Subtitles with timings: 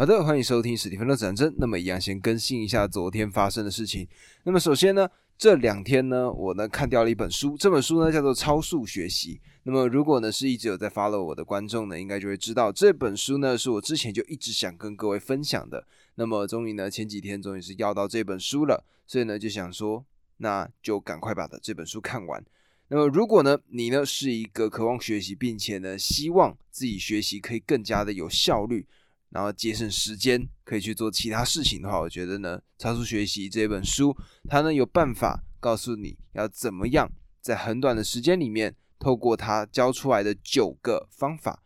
[0.00, 1.54] 好的，欢迎收听史蒂芬的战争。
[1.58, 4.08] 那么一样，先更新一下昨天发生的事情。
[4.44, 9.34] 那么首先呢，这两天呢，我呢看掉了一本书，这本书呢叫做《超速学习》。
[9.64, 15.86] 那么如果呢是一直有在 follow 我的观众呢，应该就会知道这本书呢是我之前就一直想跟各位分享的。
[16.14, 20.02] 那么终于呢前几天终于是要到这本书了，所以呢就想说，
[20.38, 22.42] 那就赶快把的这本书看完。
[22.88, 28.86] 那么如果呢你呢是一个渴望学习，并且呢希望自己学习可以更加的有效率。
[29.30, 34.16] 然后节省时间，可以去做其他事情的话，我觉得呢，《超速学习》这本书，
[34.48, 37.10] 它呢有办法告诉你要怎么样
[37.40, 41.62] 在很短的时间里面，透过它教出来的九个方法，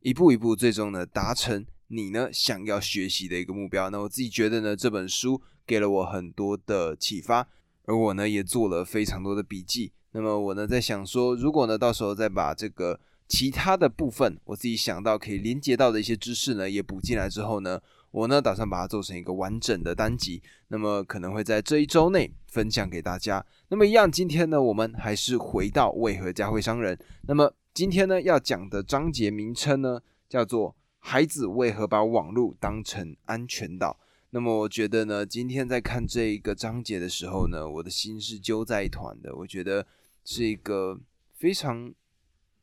[0.00, 3.90] 一步一步，最终呢达成你呢想要学习的一个目标。
[3.90, 7.48] 那我自己觉得呢，这本书给了我很多的启发，
[7.86, 9.92] 而我呢也做了非常多的笔记。
[10.12, 13.00] 那么我呢在想说，如果呢到时候再把这个。
[13.28, 17.78] 其他的部分，我自己想到可以连接到的一些知识呢，也补进来之后呢，
[18.10, 23.44] 我呢打算把它做成一个完整的单集，那么可能会在这一周内分享给大家。
[23.68, 26.98] 那么一样，今天呢，我们还是回到为何家会伤人。
[27.26, 34.00] 那么今天呢，要讲的章节名称呢，叫做“孩子为何把网络当成安全岛”。
[34.30, 39.36] 那么我觉得呢，今天在看这一个章节的时候呢，我的心是揪在一团的。
[39.36, 39.86] 我觉得
[40.24, 40.98] 是一个
[41.34, 41.92] 非常。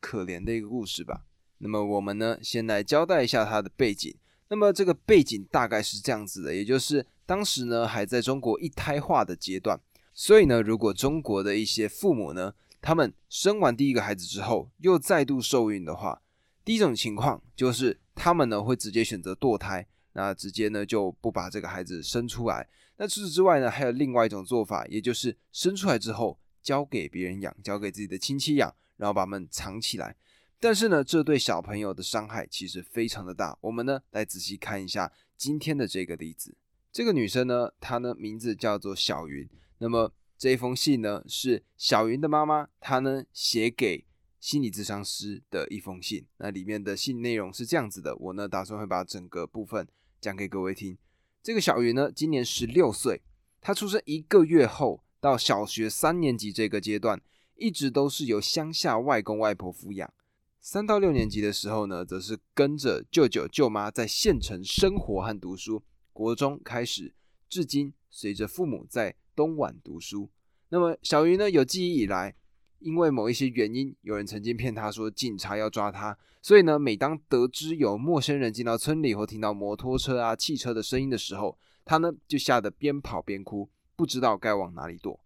[0.06, 1.24] 可怜的一个故事吧。
[1.58, 4.14] 那么我们呢，先来交代一下它的背景。
[4.48, 9.80] 那么这个背景大概是这样子的，也就是当时呢还在中国一胎化的阶段。
[10.14, 16.22] 所以呢，如果中国的一些父母呢，他们生完第一个孩子之后又再度受孕的话，
[16.64, 22.68] 第一种情况就是他们呢会直接选择堕胎，那直接呢就不把这个孩子生出来。
[22.98, 28.72] 那除此之外呢，还有另外一种做法，也就是生出来之后交给别人养，交给自己的亲戚养。
[28.96, 30.16] 然后把它们藏起来，
[30.58, 33.56] 但是呢，这对小朋友的伤害其实非常的大。
[33.60, 36.56] 我们呢来仔细看一下今天的这个例子。
[36.90, 39.48] 这个女生呢，她呢名字叫做小云。
[39.78, 44.06] 那么这一封信呢，是小云的妈妈她呢写给
[44.40, 46.26] 心理咨商师的一封信。
[46.38, 49.86] 那里面的信内容是这样子的，我呢打算会把整个部分
[50.20, 50.96] 讲给各位听。
[51.42, 53.20] 这个小云呢，今年十六岁，
[53.60, 57.20] 她出生一个月后到小学三年级这个阶段。
[57.56, 60.12] 一直都是由乡下外公外婆抚养，
[60.60, 65.82] 三到六年级的时候呢，则是跟着舅舅舅妈在县城生活和读书。
[66.12, 67.14] 国中开始，
[67.48, 70.30] 至今随着父母在东莞读书。
[70.68, 72.34] 那么小鱼呢，有记忆以来，
[72.78, 85.20] 因为某一些原因，有人曾经骗他说警察要抓他，所以呢，每当得知有陌生人进到村里或听到摩托车啊、汽车的声音的时候，他呢就吓得边跑边哭，不知道该往哪里躲。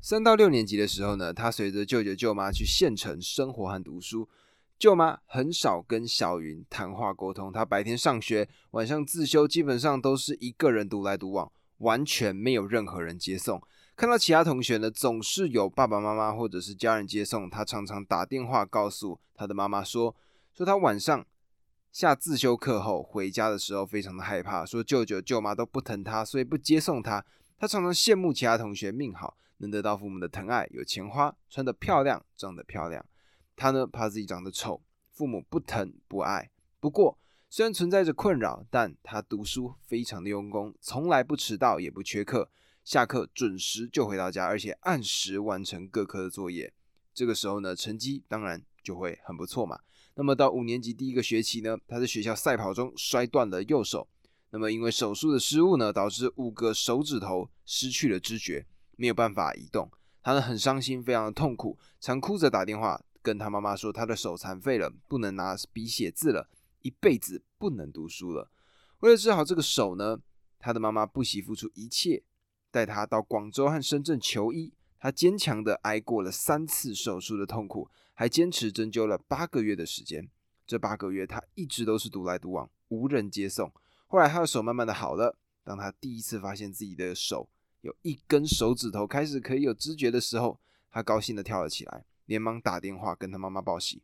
[0.00, 4.28] 三到六年级的时候呢，他随着舅舅舅妈去县城生活和读书。
[4.78, 13.60] 舅妈很少跟小云谈话沟通，他白天上学，晚上自修，基本上都是一个人独来独往，完全没有任何人接送。
[13.96, 20.14] 看到其他同学呢，总是有爸爸妈妈或者是家人接送，他常常打电话告诉他的妈妈说，
[20.52, 21.24] 说他晚上
[21.90, 27.24] 下自修课后回家的时候非常的害怕，说舅舅舅妈都不疼他，所以不接送他。
[27.58, 29.38] 他常常羡慕其他同学命好。
[29.58, 33.04] 能得到父母的疼爱，有钱花，穿得漂亮，长得漂亮。
[33.54, 36.50] 他呢，怕自己长得丑，父母不疼不爱。
[36.78, 37.18] 不过，
[37.48, 42.50] 虽然存在着困扰，但他读书非常的用功，从来不迟到，也不缺课。
[42.84, 46.72] 下课准时就回到家，而且按时完成各科的作业。
[47.14, 49.80] 这个时候呢，成绩当然就会很不错嘛。
[50.14, 54.06] 那么到五年级第一个学期呢，他在学校赛跑中摔断了右手。
[54.50, 58.64] 那么因为手术的失误呢，导致五个手指头失去了知觉。
[58.96, 59.90] 没有办法移动，
[60.22, 66.48] 他呢很伤心，非常的痛苦，常哭着打电话跟他妈妈说，他的手残废了，不能拿笔写字了，
[66.80, 68.50] 一辈子不能读书了。
[69.00, 70.18] 为了治好这个手呢，
[70.58, 72.24] 他的妈妈不惜付出一切，
[72.70, 74.72] 带他到广州和深圳求医。
[74.98, 80.28] 他坚强的挨过了三次手术的痛苦，还坚持针灸了八个月的时间。
[80.66, 83.70] 这八个月他一直都是独来独往，无人接送。
[84.06, 87.48] 后来他的手慢慢的好了，当他第一次发现自己的手。
[87.86, 90.58] 有一根手指头开始可以有知觉的时候，
[90.90, 94.02] 他高兴的跳了起来，连忙打电话跟他妈妈报喜。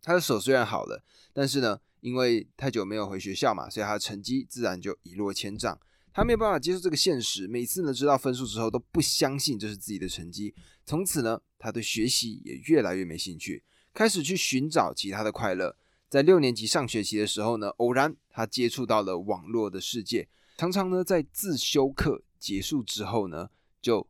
[0.00, 1.02] 他的手虽然好了，
[1.32, 5.76] 但是呢，因为太久没有回学校嘛，所以他的成绩自然就一落千丈。
[6.14, 10.54] 他没有办法接受这个现实，每次呢知道分数之后都不相信这是自己的成绩。
[10.86, 15.76] 从此呢，他对学习也越来越没兴趣，开始去寻找其他的快乐。
[16.08, 22.22] 在六年级上学期的时候呢，偶然他接触到了网络的世界，常常呢在自修课。
[22.42, 23.50] 结束之后呢，
[23.80, 24.08] 就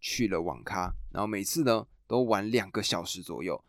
[0.00, 3.62] 去了网咖，然后每次呢都玩两个小时左右。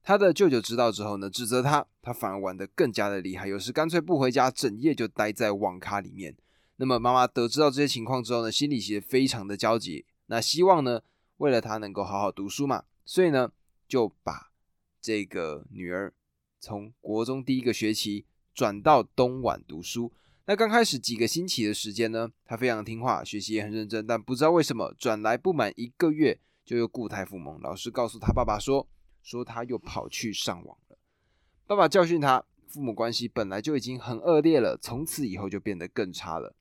[0.00, 6.36] 他的舅舅知道之后呢，指责他，他反而玩得更加的厉害，有时干脆不回家，整夜就待在网咖里面。
[6.76, 10.06] 那么妈妈得知到这些情况之后呢，心里其实非常的焦急。
[10.26, 11.02] 那希望呢，
[11.38, 13.50] 为了他能够好好读书嘛，所以呢，
[13.88, 14.52] 就把
[15.00, 16.14] 这个女儿
[16.60, 18.24] 从国中第一个学期
[18.54, 20.12] 转到东莞读书。
[20.48, 24.06] 那刚开始几个星期的时间呢，他非常听话，学习也很认真。
[24.06, 27.60] 但不知道为什么，转来不满一个月，就又固态复萌。
[27.60, 28.88] 老师告诉他爸爸说，
[29.22, 30.96] 说他又跑去上网了。
[31.66, 36.56] 爸爸教训他，父母关系本来就已经很恶劣了，从此以后就变得更差了。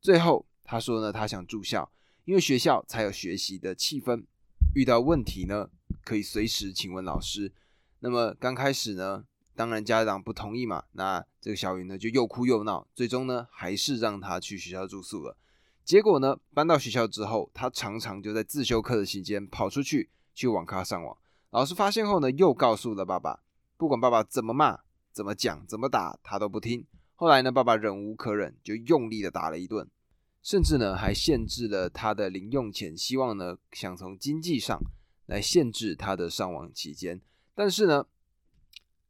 [0.00, 1.92] 最后他说呢，他想住校，
[2.24, 4.24] 因为学校才有学习的气氛，
[4.74, 5.70] 遇到问题呢
[6.04, 7.52] 可以随时请问老师。
[8.00, 9.26] 那么刚开始呢？
[9.58, 15.36] 当然，家长不同意嘛，那这个小云呢就又哭又闹，最终呢还是让他去学校住宿了。
[15.84, 21.18] 结果呢，搬到学校之后，他常常就在自修课的期间跑出去去网咖上网。
[21.50, 23.40] 老师发现后呢，又告诉了爸爸，
[23.76, 24.78] 不管爸爸怎么骂、
[25.10, 26.86] 怎么讲、怎么打，他都不听。
[27.16, 29.90] 后来呢，爸爸忍无可忍，就用力的打了一顿，
[30.40, 34.78] 甚至呢还限制了他的零用钱，希望呢想从经济上
[35.26, 37.20] 来限制他的上网期间。
[37.56, 38.06] 但是呢。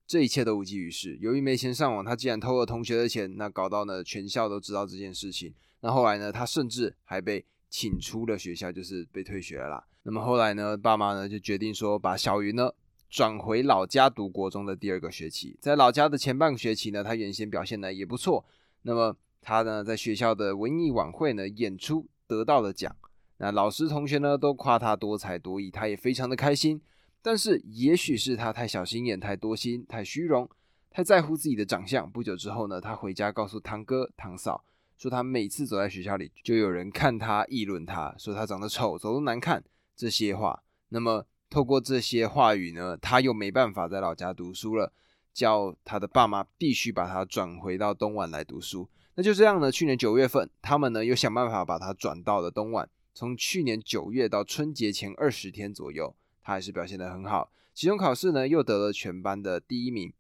[0.09, 1.19] 这一切都无济于事。
[1.21, 5.53] 由于没钱上网，他竟然偷了同学的钱，那搞到呢全校都知道这件事情。
[5.83, 9.85] 那后来呢，他甚至还被请出了学校，就是被退学了啦。
[10.05, 12.73] 那么后来呢，爸妈呢就决定说，把小云呢
[13.11, 15.59] 转回老家读国中的第二个学期。
[15.61, 18.43] 在老家的前半个学期呢，他原先表现的也不错。
[18.81, 22.97] 那么他呢在学校的文艺晚会呢演出得到了奖，
[23.37, 26.81] 那老师同学呢都夸他多才多艺，他也非常的开心。
[27.21, 30.49] 但是，也许是他太小心眼、太多心、太虚荣、
[30.91, 32.11] 太在乎自己的长相。
[32.11, 34.65] 不久之后呢，他回家告诉堂哥、堂嫂，
[34.97, 39.63] 说他每次走在学校里，就有人看他、议论他，说他长得丑、走路难看
[39.97, 40.63] 这些话。
[40.91, 44.93] 那么，透过这些话语呢，他又没办法在老家读书了，
[45.35, 48.89] 叫他的爸妈必须把他转回到东莞来读书。
[49.17, 52.89] 那就这样呢，去年九月份，他们呢又想办法把他转到了东莞。
[53.13, 56.15] 从去年九月到春节前二十天左右。
[56.49, 60.11] 他还是表现得很好，期中考试呢又得了全班的第一名，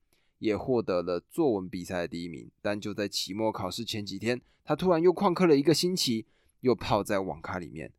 [0.40, 2.50] 也获得了作文比赛的第一名。
[2.60, 6.26] 但就在期末考试前几天，他突然又旷课了一个星期，
[6.60, 7.90] 又泡在网咖里面。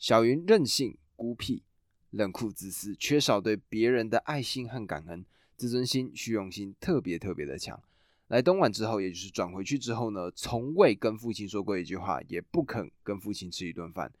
[0.00, 1.62] 小云任性、孤僻、
[2.10, 5.24] 冷酷、自私，缺少对别人的爱心和感恩，
[5.56, 7.80] 自尊心、虚荣心特别特别的强。
[8.26, 14.12] 来东莞之后，也就是转回去之后呢，从未跟父亲说过一句话，也不肯跟父亲吃一顿饭。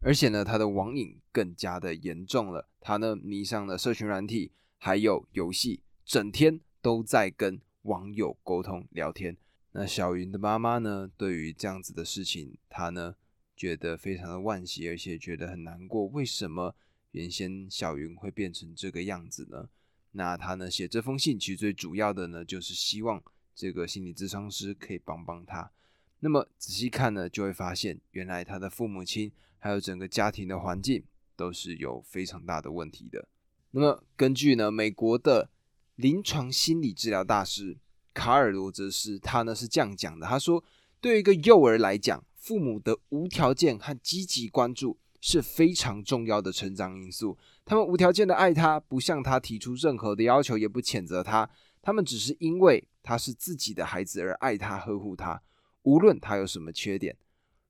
[0.00, 2.68] 而且呢，他的网瘾更加的严重了。
[2.80, 9.36] 他呢迷上了社群软体，还有游戏，整天都在跟网友沟通聊天。
[9.72, 13.16] 那小云的妈妈呢，对于这样子的事情，她呢
[13.56, 16.06] 觉得非常的惋惜，而且觉得很难过。
[16.06, 16.76] 为什么
[17.10, 19.68] 原先小云会变成这个样子呢？
[20.12, 23.20] 那他呢写这封信，其实最主要的呢，就是希望
[23.52, 25.72] 这个心理咨商师可以帮帮他。
[26.20, 29.32] 那么仔细看呢，就会发现，原来他的父母亲。
[29.58, 31.04] 还有整个家庭的环境
[31.36, 33.28] 都是有非常大的问题的。
[33.70, 35.50] 那么，根据呢美国的
[35.96, 37.78] 临床心理治疗大师
[38.14, 40.64] 卡尔罗泽斯，他呢是这样讲的：他说，
[41.00, 47.36] 对于一个幼儿来讲，父母的无条件和积极关注是非常重要的成长因素。
[47.64, 51.48] 他们无条件的爱他，不向他提出任何的要求，也不谴责他，
[51.82, 55.42] 他们只是因为他是自己的孩子而爱他、呵护他，
[55.82, 57.16] 无论他有什么缺点。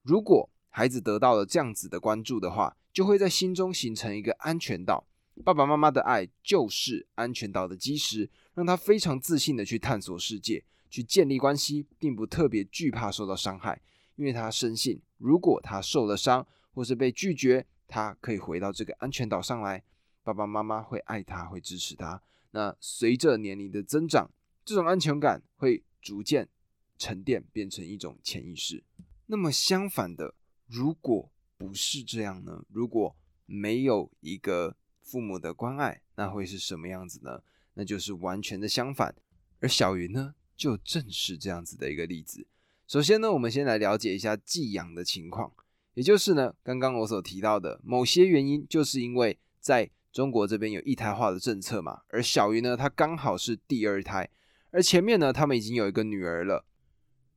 [0.03, 5.09] 如果孩子得到了这样子的关注的话，就会在心中形成一个安全岛。
[5.45, 13.83] 爸爸妈妈的爱就是安全岛的基石，让他非常自信的去探索世界，去建立关系，并不特别惧怕受到伤害，
[14.15, 19.83] 因为他深信，如果他受了伤或是被拒绝，他可以回到这个安全岛上来，
[20.23, 22.23] 爸爸妈妈会爱他，会支持他。
[22.53, 24.31] 那随着年龄的增长，
[24.65, 26.49] 这种安全感会逐渐
[26.97, 28.85] 沉淀，变成一种潜意识。
[29.27, 30.37] 那么相反的。
[30.69, 32.63] 如果不是这样呢？
[32.69, 37.43] 如果没有一个父母的关爱，那会是什么样子呢？
[37.75, 39.15] 那就是完全的相反。
[39.61, 42.47] 而小云呢，就正是这样子的一个例子。
[42.87, 45.53] 首先呢，我们先来了解一下寄养的情况，
[45.95, 52.03] 也就是呢，刚刚我所提到的某些原因，就是因为在中国这边有一胎化的政策嘛。
[52.09, 54.29] 而小云呢，她刚好是第二胎，
[54.71, 56.67] 而前面呢，他们已经有一个女儿了。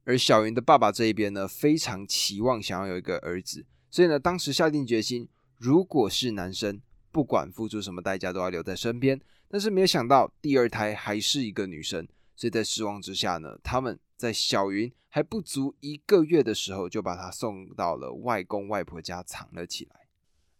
[0.03, 5.27] 而小云的爸爸这一边呢，非常期望想要有一个儿子，所以呢，当时下定决心，
[5.57, 6.81] 如果是男生，
[7.11, 9.21] 不管付出什么代价都要留在身边。
[9.47, 20.07] 但是没有想到第二胎还是一个女生，所以在失望之下呢，他们在小云还不足一个月的时候，就把她送到了外公外婆家藏了起来。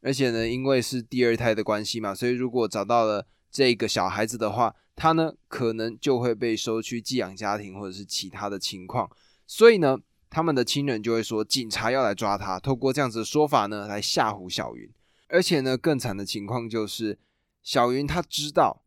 [0.02, 9.10] 而且呢，因为是第二胎的关系嘛，所以如果找到了这个小孩子的话，他呢可能就会被收去寄养家庭或者是其他的情况，
[9.52, 9.98] 所以呢，
[10.30, 14.90] 他们的亲人就会说警察要来抓他，透过这样子的说法呢来吓唬小云。
[15.28, 17.20] 而且呢，更惨的情况就是
[17.62, 18.82] 小云他知道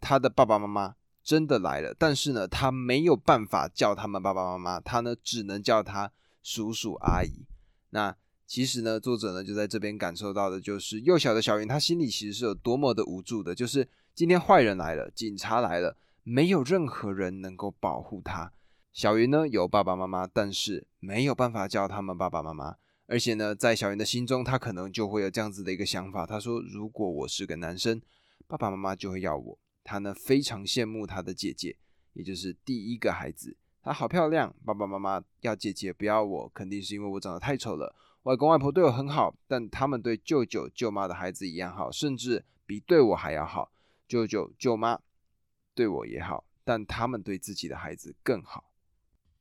[0.00, 6.10] 他的爸爸妈妈真的来了，但是呢，他没有办法叫他们爸爸妈妈，他呢只能叫他
[6.42, 7.46] 叔叔阿姨。
[7.90, 8.16] 那
[8.48, 13.54] 其实呢，作者呢就在这边感受到的，就是幼小的小云，他心里其实是有多么的无助的。
[13.54, 18.50] 就是今天坏人来了，警察来了，没有任何人能够保护他。
[18.94, 22.76] 小云呢有爸爸妈妈，但是没有办法叫他们爸爸妈妈。
[23.06, 28.00] 而且呢，在小云的心中，他可能就会有这样子的一个想法：他说，如果我是个男生，
[28.46, 29.58] 爸爸妈妈就会要我。
[29.82, 31.76] 他呢非常羡慕他的姐姐，
[32.12, 37.92] 也就是第一个孩子，她好漂亮，爸爸妈妈要姐姐不要我，肯定是因为我长得太丑了。
[38.22, 43.72] 外公外婆对我很好，但他们对舅舅舅妈的孩子一样好，甚至比对我还要好。
[44.06, 45.00] 舅舅舅妈
[45.74, 48.70] 对我也好，但他们对自己的孩子更好。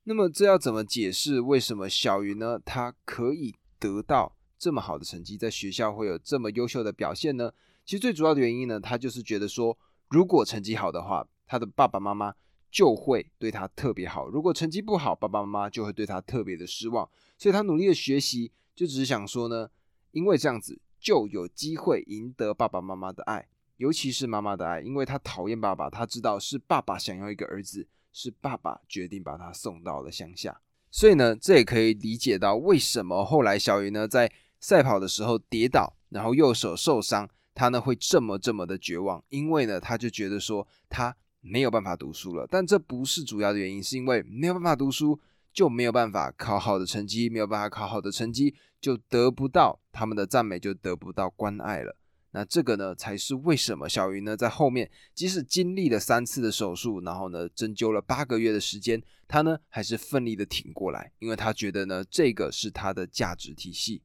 [0.05, 1.39] 那么这要怎么解释？
[1.41, 2.60] 为什么小云呢？
[2.63, 7.51] 他可以得到这么好的成绩，在学校会有这么优秀的表现呢？
[7.86, 9.77] 其实最主要的原因呢，他就是觉得说，
[10.10, 12.33] 如果成绩好的话，他的爸爸妈妈
[12.69, 17.10] 就会对他特别好；如果成绩不好，爸爸妈妈就会对他特别的失望。
[17.38, 18.51] 所以他努力的学习。
[18.75, 19.69] 就只是想说呢，
[20.13, 45.20] 因为这样子就有机会赢得爸爸妈妈的爱，尤其是妈妈的爱，因为他讨厌爸爸，他知道是爸爸想要一个儿子，是爸爸决定把他送到了乡下，所以呢，这也可以理解到为什么后来小鱼呢在赛跑的时候跌倒，然后右手受伤，他呢会这么这么的绝望，因为呢他就觉得说他没有办法读书了，但这不是主要的原因，是因为没有办法读书。
[45.53, 51.96] 就没有办法考好的成绩，没有办法考好的成绩，就得不到他们的赞美，就得不到关爱了。
[52.35, 64.01] 那这个呢，才是为什么小云呢，在后面即使经历了三次的手术，然后呢，针灸了八个月的时间，他呢还是奋力的挺过来，因为他觉得呢，这个是他的价值体系。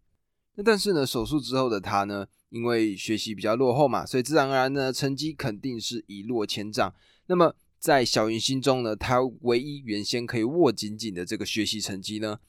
[0.56, 6.94] 那但是呢，手术之后的他呢，因为学习比较落后嘛，所以自然而然呢，成绩肯定是一落千丈。
[7.28, 12.40] 那么在小云心中呢，他唯一原先可以握紧紧的这个学习成绩呢，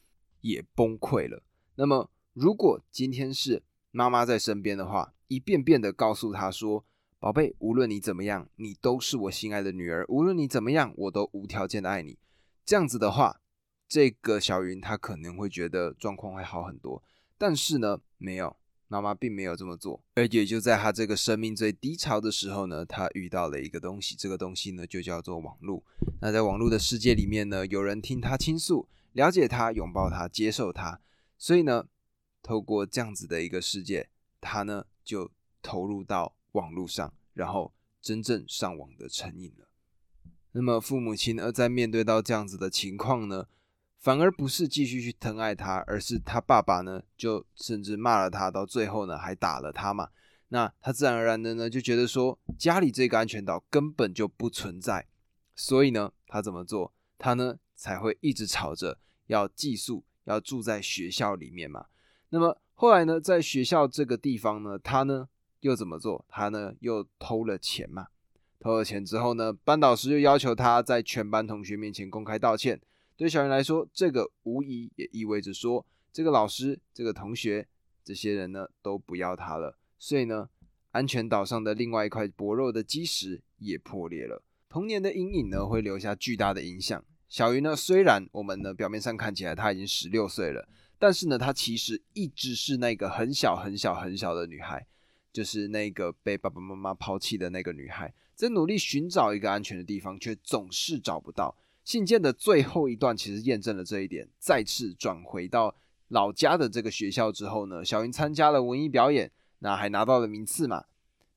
[0.42, 1.42] 也崩溃了。
[1.76, 6.84] 那么，如果今天是妈妈在身边的话，一遍遍的告诉他说
[7.18, 10.06] ：“宝贝，无论你怎么样，你都是我心爱的女儿。
[10.10, 12.18] 无论你怎么样，我都无条件的爱你。”
[12.66, 13.40] 这样子的话，
[13.88, 17.02] 这个小云她可能会觉得状况会好很多。
[17.38, 18.58] 但是呢，没有。
[18.92, 25.84] 妈妈并没有这么做，而也就在她这个生命最低潮的时候呢，她遇到了一个东西，这个东西呢就叫做网络。
[26.22, 31.00] 那在网络的世界里面呢，有人听她倾诉，了解她，拥抱她，接受她，
[31.38, 31.86] 所以呢，
[32.42, 34.10] 透过这样子的一个世界，
[34.42, 35.32] 她呢就
[35.64, 39.68] 投入到网络上，然后真正上网的成瘾了。
[40.52, 43.48] 那么父母亲而在面对到这样子的情况呢？
[43.98, 50.10] 反而不是继续去疼爱他，而是他爸爸呢，就甚至骂了他，到最后呢还打了他嘛。
[50.50, 55.08] 那他自然而然的呢就觉得说，家里这个安全岛根本就不存在，
[55.56, 56.94] 所以呢他怎么做？
[57.18, 61.88] 他呢才会一直吵着要寄宿，要住在学校里面嘛。
[62.30, 65.28] 那么后来呢，在学校这个地方呢，他呢
[65.60, 66.24] 又怎么做？
[66.30, 68.08] 他呢又偷了钱嘛。
[68.58, 72.80] 偷了钱之后呢，班导师又要求他在全班同学面前公开道歉。
[73.18, 77.68] 对小云来说，这个无疑也意味着说，这个老师、这个同学、
[78.02, 79.78] 这些人呢，都不要他了。
[79.98, 80.48] 所以呢，
[80.92, 84.42] 安全岛上的另外一块薄弱的基石也破裂了。
[84.70, 87.04] 童年的阴影呢，会留下巨大的影响。
[87.28, 90.70] 小云呢，虽然我们呢表面上看起来她已经十六岁了，
[91.00, 94.86] 但是呢，她其实一直是那个很小很小很小的女孩，
[95.34, 101.56] 就是那个被爸爸妈妈抛弃的那个女孩，在努力寻找一个安全的地方，却总是找不到。
[101.86, 104.30] 信件的最后一段其实验证了这一点。
[104.38, 105.74] 再次转回到
[106.10, 110.84] 老家的这个学校之后呢，小云参加了文艺表演，那还拿到了名次嘛，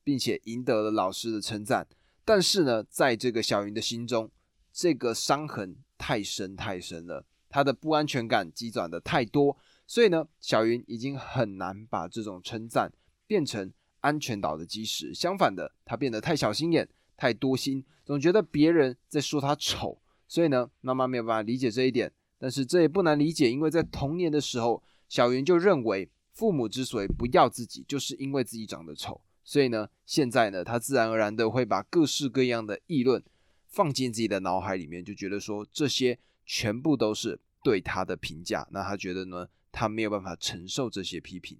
[0.03, 1.87] 并且赢得了老师的称赞。
[2.25, 4.29] 但是呢，在这个小云的心中，
[4.71, 9.55] 这个伤痕太深太深了，他的不安全感积攒的太多，
[9.85, 12.91] 所以呢，小云已经很难把这种称赞
[13.27, 15.13] 变成安全岛的基石。
[15.13, 19.99] 相反的，他变得太小心眼、太多心，总觉得别人在说他丑。
[20.27, 29.21] 所以呢，妈妈没有办法理解这一点，但是这也不难理解，因为在童年的时候，小云就认为父母之所以不要自己，就是因为自己长得丑。
[29.43, 33.23] 所以呢，现在呢，他自然而然的会把各式各样的议论
[33.67, 38.67] 放进自己的脑海里面，就觉得说这些全部都是对他的评价。
[38.71, 41.59] 那他觉得呢，他没有办法承受这些批评。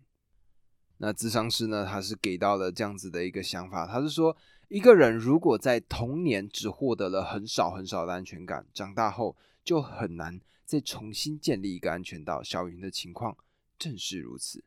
[0.98, 4.36] 那智商师呢，他是给到了这样子的一个想法，他是说，
[4.70, 12.42] 一个人如果在童年只获得了很少很少的安全感，长大后就很难再重新建立一个安全岛。
[12.42, 13.36] 小云的情况
[13.78, 14.64] 正是如此。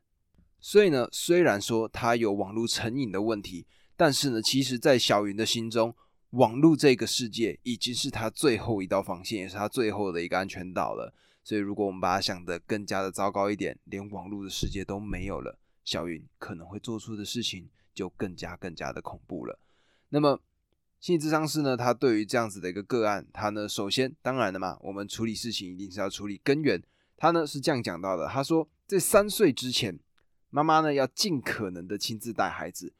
[0.59, 5.95] 所以呢，虽然说他有网络成瘾的问题，但是呢，其实，在小云的心中，
[6.31, 11.13] 网络这个世界已经是他最后一道防线，也是他最后的一个安全岛了。
[11.43, 19.57] 所以，如果我们把它想得更加的糟糕一点，连网络的世界都没有了，小云可能会做出的事情就更加更加的恐怖了。
[20.09, 20.41] 那么，
[20.99, 21.77] 心理咨商师呢？
[21.77, 26.83] 他对于这样子的一个个案，他呢，首先当然的嘛，我们处理事情一定是要处理根源。
[27.15, 29.97] 他呢是这样讲到的：他说，在三岁之前，
[30.49, 32.93] 妈妈呢要尽可能的亲自带孩子。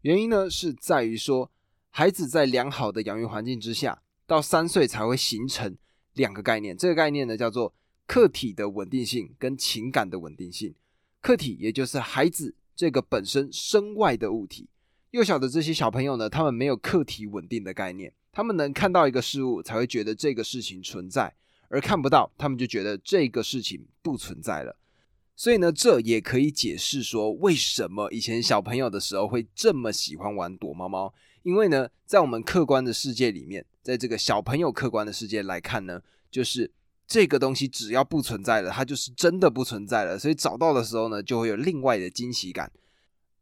[0.00, 1.50] 原因呢是在于说，
[1.90, 5.76] 孩子在良好的养育环境之下，到三岁才会形成
[6.14, 6.76] 两个概念。
[6.76, 7.74] 这个概念呢叫做
[8.06, 10.74] 客体的稳定性跟情感的稳定性。
[11.20, 14.68] 客体也就是孩子这个本身身外的物体。
[15.10, 21.34] 幼小的这些小朋友呢，他们没有客体稳定的概念，他们能看到一个事物才会觉得这个事情存在，
[21.68, 24.78] 而看不到，他们就觉得这个事情不存在了。
[25.34, 31.14] 所以呢，这也可以解释说，为什么以前小朋友的时候会这么喜欢玩躲猫猫。
[31.48, 36.70] 因为呢，在我们客观的世界里面，在这个小朋友客观的世界来看呢，就是
[37.06, 40.18] 这个东西只要不存在了，它就是真的不存在了。
[40.18, 42.70] 所以找到的时候呢，就会有另外的惊喜感。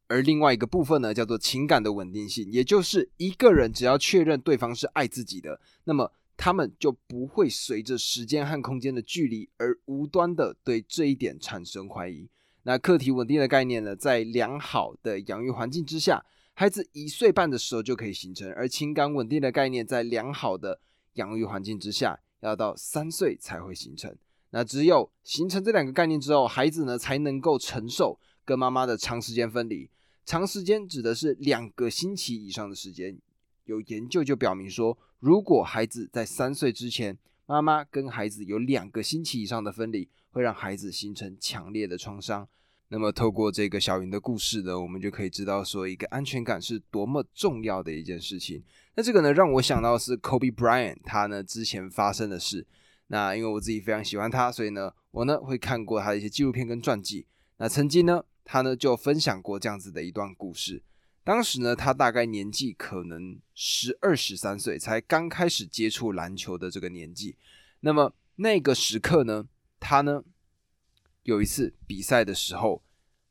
[0.06, 12.28] 而另外一个部分呢，叫做情感的稳定性，也就是一个人只要确认对方是爱自己的，那么他们就不会随着时间和空间的距离而无端的对这一点产生怀疑。
[12.62, 16.25] 那客体稳定的概念呢，在良好的养育环境之下，
[16.58, 20.80] 孩子一岁半的时候就可以形成；而情感稳定的概念，在良好的
[21.16, 24.16] 养育环境之下，要到三岁才会形成。
[24.52, 29.90] 那只有形成这两个概念之后，孩子呢才能够承受跟妈妈的长时间分离。
[30.25, 33.18] 长时间指的是两个星期以上的时间。
[33.64, 42.48] 有研究就表明说，如果孩子在三岁之前，妈妈跟孩子有两个星期以上的分离，会让孩子形成强烈的创伤。
[42.88, 48.62] 那么，透过这个小云的故事呢，我们就可以知道说，一个安全感是多么重要的一件事情。
[48.94, 52.66] 那这个呢，让我想到是 Kobe Bryant 他呢之前发生的事。
[53.08, 57.26] 那因为我自己非常喜欢他，所以呢，我呢会看过他的一些纪录片跟传记。
[57.58, 58.22] 那曾经呢。
[58.49, 60.80] 他呢就分享过这样子的一段故事。
[61.25, 67.34] 当时呢，他大概年纪可能十二十三岁，才刚开始接触篮球的这个年纪。
[67.80, 69.49] 那么那个时刻呢，
[69.80, 70.22] 他呢
[71.26, 72.82] 有一次比赛的时候，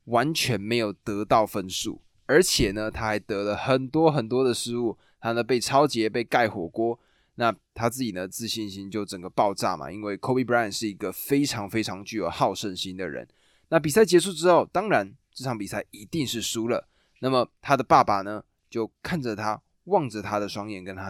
[0.05, 4.97] 完全没有得到分数，而且呢，他还得了很多很多的失误。
[5.21, 6.99] 他呢被超节，被盖火锅。
[7.36, 13.27] 那他自己呢自信心就整个爆炸嘛，因为 Kobe Bryant 是一个非常非常具有好胜心的人。
[13.69, 16.88] 那比赛结束之后，当然这场比赛一定是输了。
[17.21, 21.03] 那么他的爸爸呢，就看着他，望着他的双眼，跟他